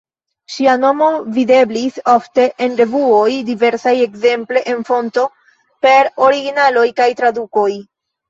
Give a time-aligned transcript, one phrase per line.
[0.51, 5.25] Ŝia nomo videblis ofte en revuoj diversaj, ekzemple en Fonto,
[5.87, 7.69] per originaloj kaj tradukoj.